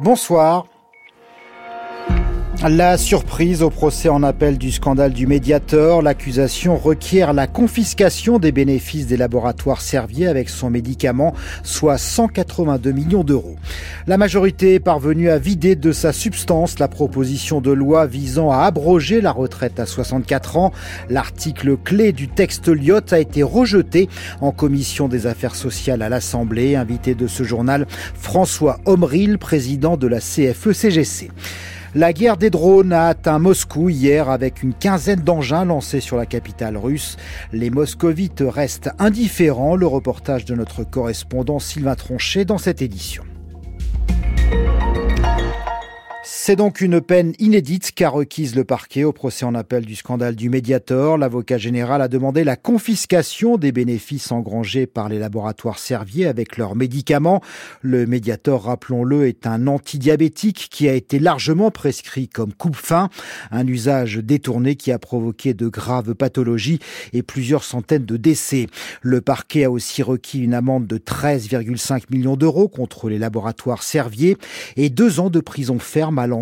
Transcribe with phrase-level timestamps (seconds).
[0.00, 0.66] Bonsoir.
[2.66, 8.50] La surprise au procès en appel du scandale du Mediator, l'accusation requiert la confiscation des
[8.50, 13.54] bénéfices des laboratoires Servier avec son médicament, soit 182 millions d'euros.
[14.08, 18.62] La majorité est parvenue à vider de sa substance la proposition de loi visant à
[18.62, 20.72] abroger la retraite à 64 ans.
[21.08, 24.08] L'article clé du texte Lyot a été rejeté
[24.40, 26.74] en commission des affaires sociales à l'Assemblée.
[26.74, 31.30] Invité de ce journal, François Omril, président de la CFE-CGC.
[31.94, 36.26] La guerre des drones a atteint Moscou hier avec une quinzaine d'engins lancés sur la
[36.26, 37.16] capitale russe.
[37.52, 39.74] Les moscovites restent indifférents.
[39.74, 43.24] Le reportage de notre correspondant Sylvain Tronchet dans cette édition.
[46.48, 50.34] C'est donc une peine inédite qu'a requise le parquet au procès en appel du scandale
[50.34, 51.18] du Mediator.
[51.18, 56.74] L'avocat général a demandé la confiscation des bénéfices engrangés par les laboratoires Servier avec leurs
[56.74, 57.42] médicaments.
[57.82, 63.10] Le Mediator, rappelons-le, est un antidiabétique qui a été largement prescrit comme coupe-faim,
[63.50, 66.78] un usage détourné qui a provoqué de graves pathologies
[67.12, 68.68] et plusieurs centaines de décès.
[69.02, 74.38] Le parquet a aussi requis une amende de 13,5 millions d'euros contre les laboratoires Servier
[74.76, 76.37] et deux ans de prison ferme à l'encontre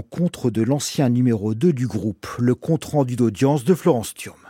[0.51, 2.27] de l'ancien numéro 2 du groupe.
[2.39, 4.46] Le compte-rendu d'audience de Florence Thurm.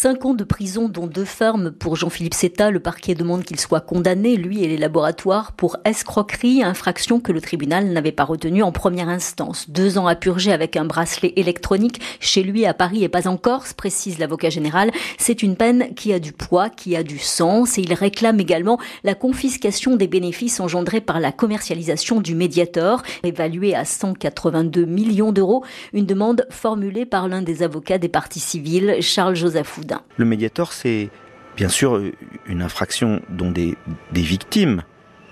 [0.00, 2.70] Cinq ans de prison, dont deux fermes pour Jean-Philippe Setta.
[2.70, 7.40] Le parquet demande qu'il soit condamné, lui et les laboratoires, pour escroquerie, infraction que le
[7.40, 9.68] tribunal n'avait pas retenue en première instance.
[9.68, 13.36] Deux ans à purger avec un bracelet électronique chez lui à Paris et pas en
[13.36, 14.92] Corse, précise l'avocat général.
[15.18, 18.78] C'est une peine qui a du poids, qui a du sens et il réclame également
[19.02, 25.64] la confiscation des bénéfices engendrés par la commercialisation du Mediator, évalué à 182 millions d'euros.
[25.92, 29.80] Une demande formulée par l'un des avocats des parties civiles, Charles-Joseph
[30.16, 31.10] Le médiator, c'est
[31.56, 32.00] bien sûr
[32.46, 33.76] une infraction dont des,
[34.12, 34.82] victimes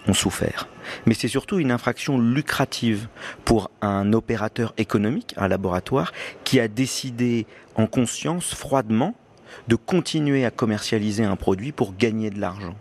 [0.08, 0.68] ont souffert.
[1.04, 3.08] Mais c'est surtout une infraction lucrative
[3.44, 6.12] pour un opérateur économique, un laboratoire,
[6.44, 9.14] qui a décidé en conscience, froidement,
[9.68, 12.74] de continuer à commercialiser un produit pour gagner de l'argent.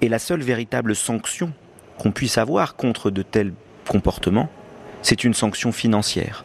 [0.00, 1.52] Et la seule véritable sanction
[1.98, 3.52] qu'on puisse avoir contre de tels
[3.88, 4.50] comportements,
[5.02, 6.44] c'est une sanction financière.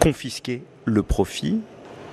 [0.00, 1.60] Confisquer le profit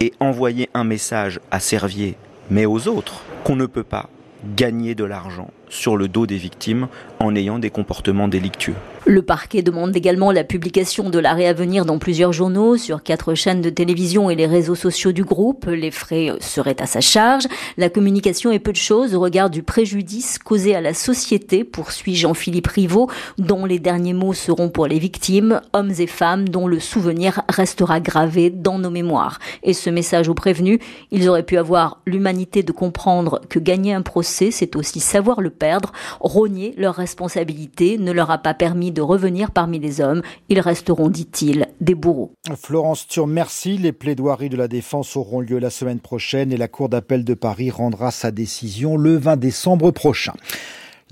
[0.02, 2.16] et envoyer un message à Servier,
[2.50, 4.10] mais aux autres, qu'on ne peut pas
[4.56, 6.88] gagner de l'argent sur le dos des victimes
[7.20, 8.74] en ayant des comportements délictueux.
[9.08, 13.34] Le parquet demande également la publication de l'arrêt à venir dans plusieurs journaux, sur quatre
[13.34, 15.66] chaînes de télévision et les réseaux sociaux du groupe.
[15.66, 17.48] Les frais seraient à sa charge.
[17.78, 22.16] La communication est peu de choses au regard du préjudice causé à la société, poursuit
[22.16, 23.10] Jean-Philippe Rivaud,
[23.40, 28.00] dont les derniers mots seront pour les victimes, hommes et femmes dont le souvenir restera
[28.02, 29.40] gravé dans nos mémoires.
[29.64, 30.78] Et ce message aux prévenus,
[31.10, 35.50] ils auraient pu avoir l'humanité de comprendre que gagner un procès, c'est aussi savoir le
[35.50, 35.92] perdre.
[36.20, 40.22] Rogner leur responsabilité ne leur a pas permis de revenir parmi les hommes.
[40.50, 42.34] Ils resteront, dit-il, des bourreaux.
[42.56, 43.78] Florence Thur, merci.
[43.78, 47.34] Les plaidoiries de la défense auront lieu la semaine prochaine et la Cour d'appel de
[47.34, 50.34] Paris rendra sa décision le 20 décembre prochain.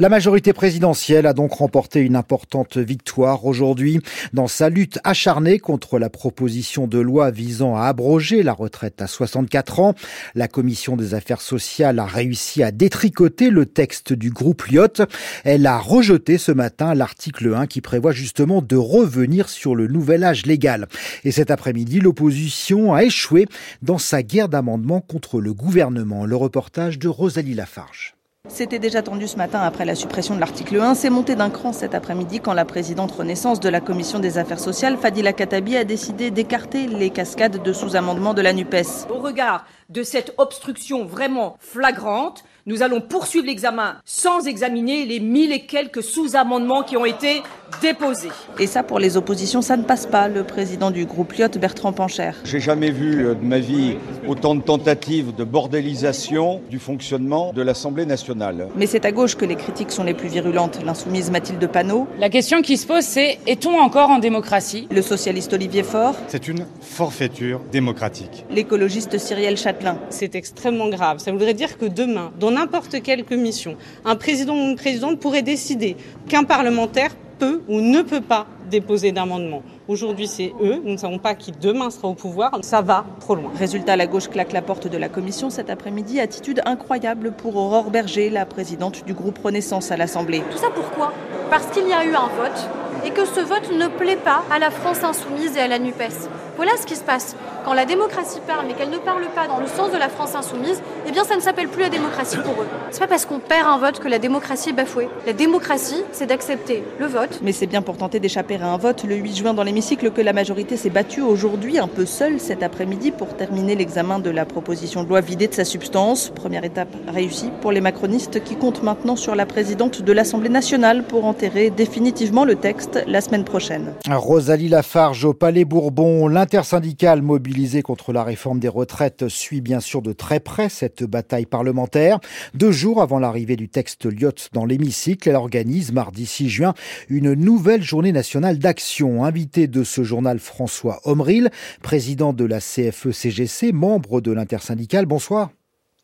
[0.02, 4.00] La majorité présidentielle a donc remporté une importante victoire aujourd'hui
[4.32, 9.08] dans sa lutte acharnée contre la proposition de loi visant à abroger la retraite à
[9.08, 9.96] 64 ans.
[10.36, 15.04] La commission des affaires sociales a réussi à détricoter le texte du groupe Lyot.
[15.44, 20.24] Elle a rejeté ce matin l'article 1 qui prévoit justement de revenir sur le nouvel
[20.24, 20.88] âge légal.
[21.26, 23.48] Et cet après-midi, l'opposition a échoué
[23.82, 26.26] dans sa guerre d'amendement contre le gouvernement.
[26.26, 28.16] Le reportage de Rosalie Lafarge.
[28.50, 30.96] C'était déjà tendu ce matin après la suppression de l'article 1.
[30.96, 34.60] C'est monté d'un cran cet après-midi quand la présidente Renaissance de la Commission des affaires
[34.60, 39.08] sociales, Fadila Katabi, a décidé d'écarter les cascades de sous-amendements de la NUPES.
[39.14, 45.52] Au regard de cette obstruction vraiment flagrante, nous allons poursuivre l'examen sans examiner les mille
[45.52, 47.42] et quelques sous-amendements qui ont été
[47.82, 48.30] déposés.
[48.60, 50.28] Et ça, pour les oppositions, ça ne passe pas.
[50.28, 52.32] Le président du groupe Lyot, Bertrand Pancher.
[52.44, 53.96] J'ai jamais vu euh, de ma vie
[54.28, 58.68] autant de tentatives de bordélisation du fonctionnement de l'Assemblée nationale.
[58.76, 60.80] Mais c'est à gauche que les critiques sont les plus virulentes.
[60.86, 62.08] L'insoumise Mathilde Panot.
[62.20, 64.88] La question qui se pose, c'est est-on encore en démocratie?
[64.92, 66.16] Le socialiste Olivier Faure.
[66.28, 68.46] C'est une forfaiture démocratique.
[68.52, 69.98] L'écologiste Cyrielle Châtelain.
[70.10, 71.18] C'est extrêmement grave.
[71.18, 75.42] Ça voudrait dire que demain, dans n'importe quelle commission, un président ou une présidente pourrait
[75.42, 75.96] décider
[76.28, 79.64] qu'un parlementaire peut ou ne peut pas déposer d'amendement.
[79.88, 80.82] Aujourd'hui, c'est eux.
[80.84, 82.60] Nous ne savons pas qui demain sera au pouvoir.
[82.62, 83.50] Ça va trop loin.
[83.58, 86.20] Résultat, la gauche claque la porte de la commission cet après-midi.
[86.20, 90.44] Attitude incroyable pour Aurore Berger, la présidente du groupe Renaissance à l'Assemblée.
[90.52, 91.14] Tout ça pourquoi?
[91.50, 92.70] Parce qu'il y a eu un vote
[93.06, 96.30] et que ce vote ne plaît pas à la France insoumise et à la NUPES.
[96.56, 97.38] Voilà ce qui se passe.
[97.64, 100.36] Quand la démocratie parle mais qu'elle ne parle pas dans le sens de la France
[100.36, 102.68] insoumise, eh bien ça ne s'appelle plus la démocratie pour eux.
[102.92, 105.08] C'est pas parce qu'on perd un vote que la démocratie est bafouée.
[105.26, 107.40] La démocratie, c'est d'accepter le vote.
[107.42, 110.22] Mais c'est bien pour tenter d'échapper à un vote le 8 juin dans l'hémicycle que
[110.22, 114.46] la majorité s'est battue aujourd'hui un peu seule cet après-midi pour terminer l'examen de la
[114.46, 116.32] proposition de loi vidée de sa substance.
[116.36, 121.04] Première étape réussie pour les macronistes qui comptent maintenant sur la présidente de l'Assemblée nationale
[121.04, 123.94] pour enterrer définitivement le texte la semaine prochaine.
[124.10, 130.02] Rosalie Lafarge au Palais Bourbon, l'intersyndicale mobilisée contre la réforme des retraites suit bien sûr
[130.02, 132.20] de très près cette bataille parlementaire.
[132.54, 136.74] Deux jours avant l'arrivée du texte Lyotte dans l'hémicycle, elle organise mardi 6 juin
[137.10, 139.24] une nouvelle journée nationale d'action.
[139.24, 141.50] Invité de ce journal François Omril,
[141.82, 145.06] président de la CFE-CGC, membre de l'intersyndicale.
[145.06, 145.50] Bonsoir.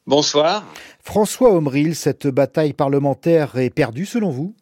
[0.07, 0.63] Bonsoir.
[1.01, 4.55] François Omril, cette bataille parlementaire est perdue selon vous?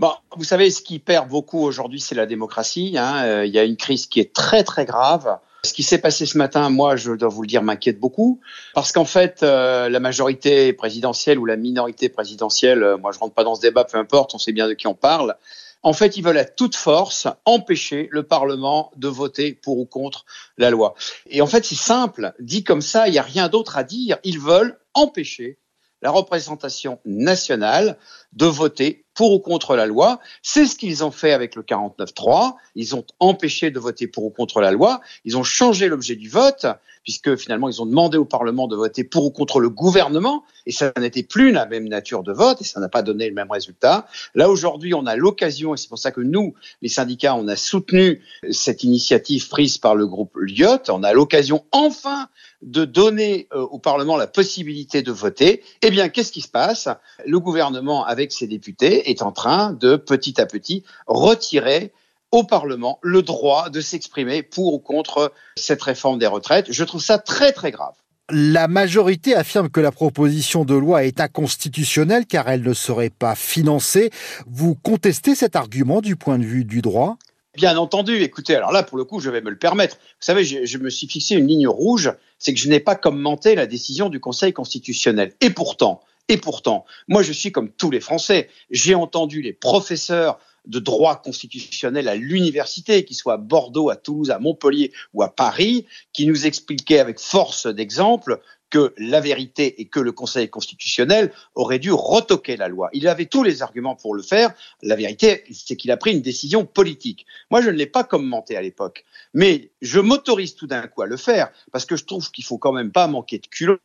[0.00, 2.94] Bon, vous savez, ce qui perd beaucoup aujourd'hui, c'est la démocratie.
[2.96, 3.22] Hein.
[3.22, 5.36] Euh, il y a une crise qui est très très grave.
[5.62, 8.40] Ce qui s'est passé ce matin, moi, je dois vous le dire, m'inquiète beaucoup,
[8.72, 13.34] parce qu'en fait, euh, la majorité présidentielle ou la minorité présidentielle, euh, moi, je rentre
[13.34, 15.36] pas dans ce débat, peu importe, on sait bien de qui on parle.
[15.82, 20.24] En fait, ils veulent à toute force empêcher le Parlement de voter pour ou contre
[20.56, 20.94] la loi.
[21.28, 24.16] Et en fait, c'est simple, dit comme ça, il n'y a rien d'autre à dire.
[24.24, 25.58] Ils veulent empêcher
[26.02, 27.98] la représentation nationale
[28.32, 30.20] de voter pour ou contre la loi.
[30.42, 32.54] C'est ce qu'ils ont fait avec le 49-3.
[32.74, 35.00] Ils ont empêché de voter pour ou contre la loi.
[35.24, 36.66] Ils ont changé l'objet du vote,
[37.02, 40.44] puisque finalement, ils ont demandé au Parlement de voter pour ou contre le gouvernement.
[40.66, 43.34] Et ça n'était plus la même nature de vote et ça n'a pas donné le
[43.34, 44.06] même résultat.
[44.34, 47.56] Là, aujourd'hui, on a l'occasion, et c'est pour ça que nous, les syndicats, on a
[47.56, 50.88] soutenu cette initiative prise par le groupe Lyot.
[50.88, 52.28] On a l'occasion, enfin,
[52.62, 55.62] de donner euh, au Parlement la possibilité de voter.
[55.82, 56.88] Eh bien, qu'est-ce qui se passe?
[57.26, 61.92] Le gouvernement, avec ses députés, est en train de petit à petit retirer
[62.32, 66.66] au Parlement le droit de s'exprimer pour ou contre cette réforme des retraites.
[66.70, 67.94] Je trouve ça très très grave.
[68.32, 73.34] La majorité affirme que la proposition de loi est inconstitutionnelle car elle ne serait pas
[73.34, 74.10] financée.
[74.46, 77.16] Vous contestez cet argument du point de vue du droit?
[77.56, 79.96] Bien entendu, écoutez, alors là, pour le coup, je vais me le permettre.
[79.96, 82.94] Vous savez, je, je me suis fixé une ligne rouge, c'est que je n'ai pas
[82.94, 85.32] commenté la décision du Conseil constitutionnel.
[85.40, 86.00] Et pourtant,
[86.30, 88.48] et pourtant, moi je suis comme tous les Français.
[88.70, 94.30] J'ai entendu les professeurs de droit constitutionnel à l'université, qu'ils soient à Bordeaux, à Toulouse,
[94.30, 98.40] à Montpellier ou à Paris, qui nous expliquaient avec force d'exemple
[98.70, 102.88] que la vérité et que le Conseil constitutionnel aurait dû retoquer la loi.
[102.92, 104.54] Il avait tous les arguments pour le faire.
[104.82, 107.26] La vérité, c'est qu'il a pris une décision politique.
[107.50, 109.04] Moi, je ne l'ai pas commenté à l'époque,
[109.34, 112.58] mais je m'autorise tout d'un coup à le faire parce que je trouve qu'il faut
[112.58, 113.78] quand même pas manquer de culot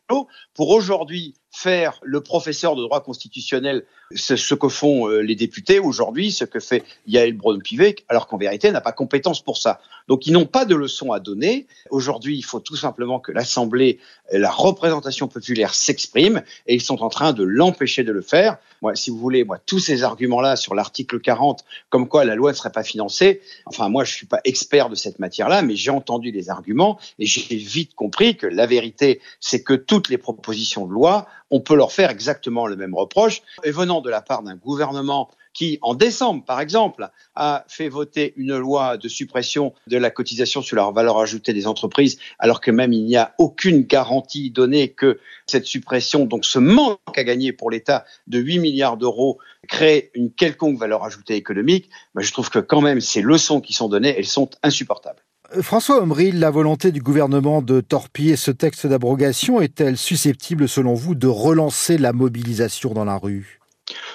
[0.53, 6.31] pour aujourd'hui faire le professeur de droit constitutionnel ce, que font euh, les députés aujourd'hui,
[6.31, 9.79] ce que fait Yael Braun-Pivet, alors qu'en vérité, elle n'a pas compétence pour ça.
[10.07, 11.65] Donc, ils n'ont pas de leçons à donner.
[11.89, 13.99] Aujourd'hui, il faut tout simplement que l'Assemblée,
[14.31, 18.57] la représentation populaire s'exprime, et ils sont en train de l'empêcher de le faire.
[18.93, 22.55] Si vous voulez, moi, tous ces arguments-là sur l'article 40, comme quoi la loi ne
[22.55, 26.31] serait pas financée, enfin, moi, je suis pas expert de cette matière-là, mais j'ai entendu
[26.31, 30.93] les arguments, et j'ai vite compris que la vérité, c'est que toutes les propositions de
[30.93, 33.41] loi on peut leur faire exactement le même reproche.
[33.63, 38.33] Et venant de la part d'un gouvernement qui, en décembre, par exemple, a fait voter
[38.35, 42.69] une loi de suppression de la cotisation sur la valeur ajoutée des entreprises, alors que
[42.69, 45.17] même il n'y a aucune garantie donnée que
[45.47, 50.31] cette suppression, donc ce manque à gagner pour l'État de 8 milliards d'euros, crée une
[50.31, 54.13] quelconque valeur ajoutée économique, ben, je trouve que quand même ces leçons qui sont données,
[54.17, 55.23] elles sont insupportables.
[55.55, 60.95] Euh, François Omril, la volonté du gouvernement de torpiller ce texte d'abrogation est-elle susceptible, selon
[60.95, 63.61] vous, de relancer la mobilisation dans la rue?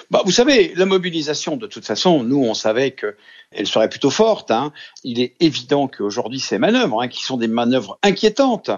[0.09, 4.51] Bah, vous savez, la mobilisation, de toute façon, nous, on savait qu'elle serait plutôt forte.
[4.51, 4.73] Hein.
[5.03, 8.71] Il est évident qu'aujourd'hui, ces manœuvres, hein, qui sont des manœuvres inquiétantes,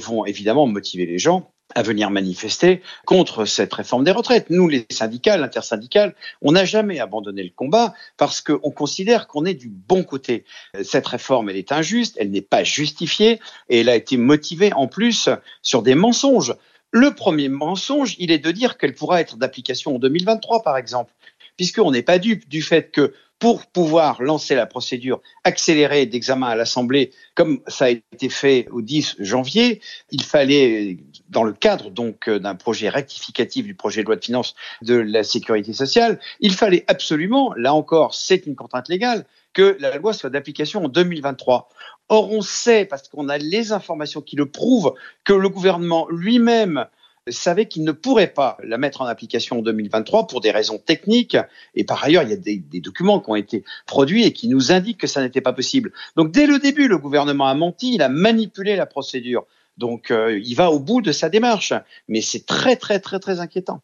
[0.00, 4.50] vont évidemment motiver les gens à venir manifester contre cette réforme des retraites.
[4.50, 9.54] Nous, les syndicats, l'intersyndicale, on n'a jamais abandonné le combat parce qu'on considère qu'on est
[9.54, 10.44] du bon côté.
[10.82, 14.86] Cette réforme, elle est injuste, elle n'est pas justifiée et elle a été motivée en
[14.86, 15.28] plus
[15.62, 16.54] sur des mensonges.
[16.92, 21.14] Le premier mensonge, il est de dire qu'elle pourra être d'application en 2023, par exemple,
[21.56, 26.54] puisqu'on n'est pas dupe du fait que pour pouvoir lancer la procédure accélérée d'examen à
[26.54, 29.80] l'Assemblée, comme ça a été fait au 10 janvier,
[30.12, 34.54] il fallait, dans le cadre donc d'un projet rectificatif du projet de loi de finances
[34.82, 39.96] de la sécurité sociale, il fallait absolument, là encore, c'est une contrainte légale, que la
[39.96, 41.68] loi soit d'application en 2023.
[42.10, 44.94] Or, on sait, parce qu'on a les informations qui le prouvent,
[45.24, 46.86] que le gouvernement lui-même
[47.28, 51.36] savait qu'il ne pourrait pas la mettre en application en 2023 pour des raisons techniques.
[51.74, 54.72] Et par ailleurs, il y a des, documents qui ont été produits et qui nous
[54.72, 55.92] indiquent que ça n'était pas possible.
[56.16, 59.46] Donc dès le début, le gouvernement a menti, il a manipulé la procédure.
[59.78, 61.72] Donc euh, il va au bout de sa démarche.
[62.08, 63.82] Mais c'est très très très très inquiétant.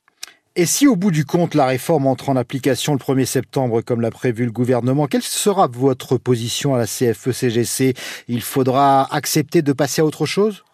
[0.57, 4.01] Et si au bout du compte la réforme entre en application le 1er septembre comme
[4.01, 7.95] l'a prévu le gouvernement, quelle sera votre position à la CFE-CGC
[8.27, 10.65] Il faudra accepter de passer à autre chose?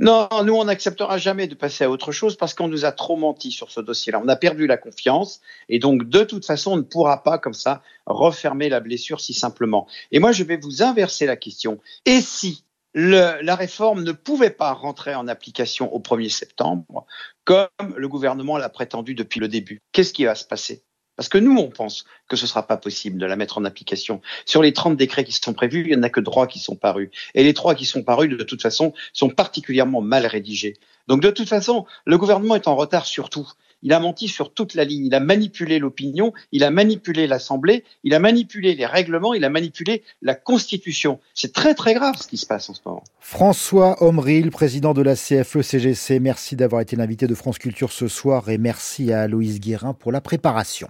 [0.00, 3.16] Non, nous, on n'acceptera jamais de passer à autre chose parce qu'on nous a trop
[3.16, 4.18] menti sur ce dossier-là.
[4.24, 7.52] On a perdu la confiance et donc, de toute façon, on ne pourra pas, comme
[7.52, 9.86] ça, refermer la blessure si simplement.
[10.10, 11.80] Et moi, je vais vous inverser la question.
[12.06, 12.64] Et si
[12.94, 17.04] la réforme ne pouvait pas rentrer en application au 1er septembre,
[17.44, 20.82] comme le gouvernement l'a prétendu depuis le début Qu'est-ce qui va se passer?
[21.20, 23.66] Parce que nous, on pense que ce ne sera pas possible de la mettre en
[23.66, 24.22] application.
[24.46, 26.76] Sur les 30 décrets qui sont prévus, il n'y en a que trois qui sont
[26.76, 27.10] parus.
[27.34, 30.78] Et les trois qui sont parus, de toute façon, sont particulièrement mal rédigés.
[31.08, 33.46] Donc, de toute façon, le gouvernement est en retard sur tout.
[33.82, 35.06] Il a menti sur toute la ligne.
[35.06, 39.50] Il a manipulé l'opinion, il a manipulé l'Assemblée, il a manipulé les règlements, il a
[39.50, 41.20] manipulé la Constitution.
[41.34, 43.04] C'est très très grave ce qui se passe en ce moment.
[43.20, 48.48] François Omril, président de la CFE-CGC, merci d'avoir été l'invité de France Culture ce soir
[48.48, 50.88] et merci à Aloïse Guérin pour la préparation.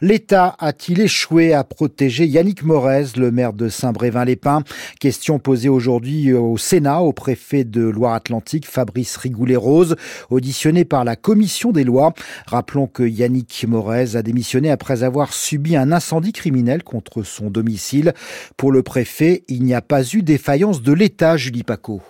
[0.00, 4.62] L'État a-t-il échoué à protéger Yannick Morez, le maire de Saint-Brévin-les-Pins?
[5.00, 9.96] Question posée aujourd'hui au Sénat au préfet de Loire-Atlantique, Fabrice Rigoulet-Rose,
[10.30, 12.14] auditionné par la commission des lois.
[12.46, 18.14] Rappelons que Yannick Morez a démissionné après avoir subi un incendie criminel contre son domicile.
[18.56, 22.02] Pour le préfet, il n'y a pas eu défaillance de l'État, Julie Paco.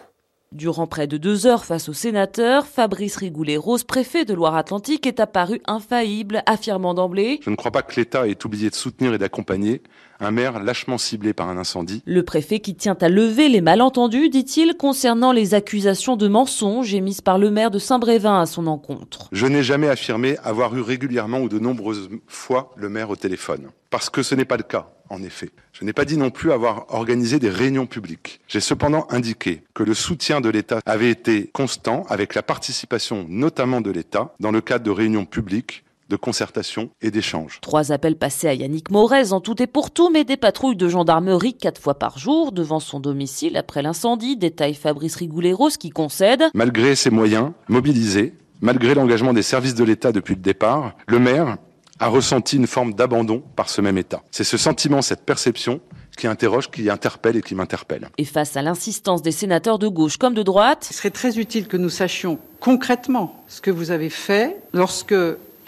[0.55, 5.61] Durant près de deux heures face au sénateur, Fabrice Rigoulet-Rose, préfet de Loire-Atlantique, est apparu
[5.67, 9.83] infaillible, affirmant d'emblée Je ne crois pas que l'État ait oublié de soutenir et d'accompagner
[10.21, 12.03] un maire lâchement ciblé par un incendie.
[12.07, 17.21] Le préfet qui tient à lever les malentendus, dit-il, concernant les accusations de mensonges émises
[17.21, 19.29] par le maire de Saint-Brévin à son encontre.
[19.33, 23.69] Je n'ai jamais affirmé avoir eu régulièrement ou de nombreuses fois le maire au téléphone.
[23.91, 25.51] Parce que ce n'est pas le cas en effet.
[25.73, 28.41] Je n'ai pas dit non plus avoir organisé des réunions publiques.
[28.49, 33.81] J'ai cependant indiqué que le soutien de l'État avait été constant avec la participation notamment
[33.81, 37.59] de l'État dans le cadre de réunions publiques de concertation et d'échange.
[37.61, 40.89] Trois appels passés à Yannick Morez en tout et pour tout, mais des patrouilles de
[40.89, 46.45] gendarmerie quatre fois par jour devant son domicile après l'incendie, détaille Fabrice Rigoulet-Rose qui concède.
[46.55, 51.59] Malgré ses moyens mobilisés, malgré l'engagement des services de l'État depuis le départ, le maire
[52.01, 54.23] a ressenti une forme d'abandon par ce même État.
[54.31, 55.81] C'est ce sentiment, cette perception
[56.17, 58.09] qui interroge, qui interpelle et qui m'interpelle.
[58.19, 61.69] Et face à l'insistance des sénateurs de gauche comme de droite, il serait très utile
[61.69, 65.15] que nous sachions concrètement ce que vous avez fait lorsque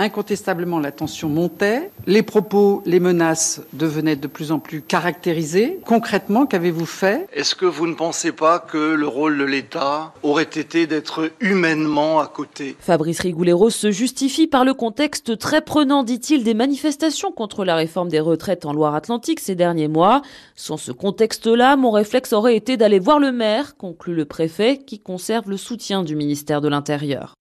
[0.03, 5.79] Incontestablement, la tension montait, les propos, les menaces devenaient de plus en plus caractérisés.
[5.85, 7.29] Concrètement, qu'avez-vous fait?
[7.35, 12.19] Est-ce que vous ne pensez pas que le rôle de l'État aurait été d'être humainement
[12.19, 12.77] à côté?
[12.81, 18.09] Fabrice Rigoulet-Rose se justifie par le contexte très prenant, dit-il, des manifestations contre la réforme
[18.09, 20.23] des retraites en Loire-Atlantique ces derniers mois.
[20.57, 24.99] Sans ce contexte-là, mon réflexe aurait été d'aller voir le maire, conclut le préfet, qui
[24.99, 27.35] conserve le soutien du ministère de l'Intérieur.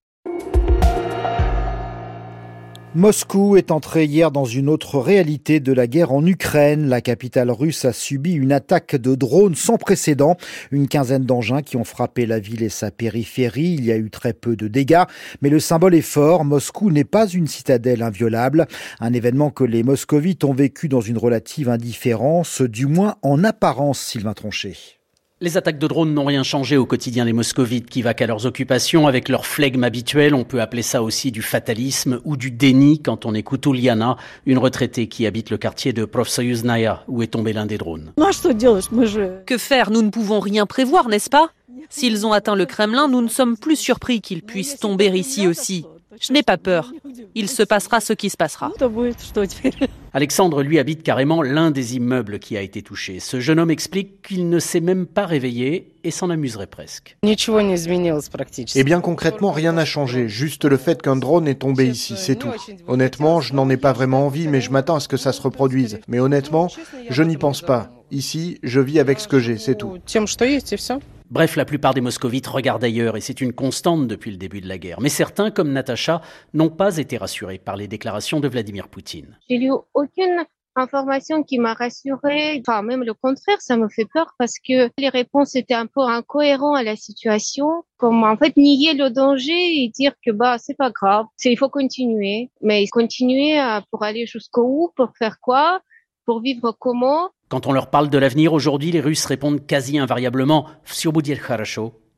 [2.96, 6.88] Moscou est entré hier dans une autre réalité de la guerre en Ukraine.
[6.88, 10.36] La capitale russe a subi une attaque de drones sans précédent.
[10.72, 13.76] Une quinzaine d'engins qui ont frappé la ville et sa périphérie.
[13.78, 15.04] Il y a eu très peu de dégâts,
[15.40, 16.44] mais le symbole est fort.
[16.44, 18.66] Moscou n'est pas une citadelle inviolable.
[18.98, 24.00] Un événement que les moscovites ont vécu dans une relative indifférence, du moins en apparence,
[24.00, 24.99] Sylvain Tronchet.
[25.42, 28.44] Les attaques de drones n'ont rien changé au quotidien des moscovites qui vaquent à leurs
[28.44, 30.34] occupations avec leur flegme habituel.
[30.34, 34.58] On peut appeler ça aussi du fatalisme ou du déni quand on écoute Uliana, une
[34.58, 38.12] retraitée qui habite le quartier de Profsoyuznaya où est tombé l'un des drones.
[39.46, 39.90] Que faire?
[39.90, 41.48] Nous ne pouvons rien prévoir, n'est-ce pas?
[41.88, 45.86] S'ils ont atteint le Kremlin, nous ne sommes plus surpris qu'ils puissent tomber ici aussi.
[46.20, 46.92] Je n'ai pas peur.
[47.34, 48.72] Il se passera ce qui se passera.
[50.12, 53.20] Alexandre, lui, habite carrément l'un des immeubles qui a été touché.
[53.20, 57.16] Ce jeune homme explique qu'il ne s'est même pas réveillé et s'en amuserait presque.
[58.74, 60.28] Eh bien, concrètement, rien n'a changé.
[60.28, 62.50] Juste le fait qu'un drone est tombé ici, c'est tout.
[62.88, 65.42] Honnêtement, je n'en ai pas vraiment envie, mais je m'attends à ce que ça se
[65.42, 66.00] reproduise.
[66.08, 66.68] Mais honnêtement,
[67.08, 67.90] je n'y pense pas.
[68.10, 69.98] Ici, je vis avec ce que j'ai, c'est tout.
[71.30, 74.68] Bref, la plupart des moscovites regardent ailleurs et c'est une constante depuis le début de
[74.68, 75.00] la guerre.
[75.00, 76.22] Mais certains, comme Natacha,
[76.54, 79.38] n'ont pas été rassurés par les déclarations de Vladimir Poutine.
[79.48, 80.44] J'ai lu aucune
[80.74, 82.60] information qui m'a rassurée.
[82.66, 86.00] Enfin, même le contraire, ça me fait peur parce que les réponses étaient un peu
[86.00, 87.84] incohérentes à la situation.
[87.96, 91.68] Comme en fait nier le danger et dire que bah c'est pas grave, il faut
[91.68, 92.50] continuer.
[92.60, 93.56] Mais continuer
[93.92, 95.80] pour aller jusqu'au bout, pour faire quoi,
[96.24, 97.30] pour vivre comment?
[97.50, 100.68] Quand on leur parle de l'avenir aujourd'hui, les Russes répondent quasi invariablement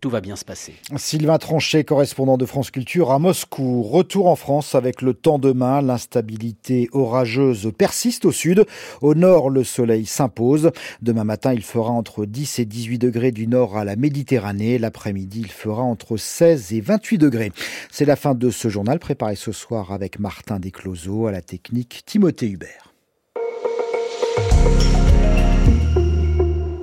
[0.02, 0.74] tout va bien se passer.
[0.96, 3.84] Sylvain Tranchet, correspondant de France Culture à Moscou.
[3.84, 5.80] Retour en France avec le temps demain.
[5.80, 8.66] L'instabilité orageuse persiste au sud.
[9.00, 10.72] Au nord, le soleil s'impose.
[11.02, 14.76] Demain matin, il fera entre 10 et 18 degrés du nord à la Méditerranée.
[14.76, 17.52] L'après-midi, il fera entre 16 et 28 degrés.
[17.92, 22.02] C'est la fin de ce journal préparé ce soir avec Martin Descloseaux à la technique
[22.06, 22.92] Timothée Hubert.